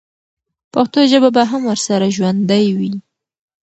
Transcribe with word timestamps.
پښتو 0.73 0.99
ژبه 1.11 1.29
به 1.35 1.43
هم 1.51 1.61
ورسره 1.71 2.13
ژوندۍ 2.15 2.65
وي. 2.77 2.93